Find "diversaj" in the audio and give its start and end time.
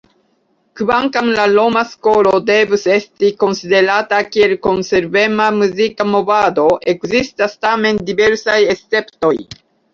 8.13-8.61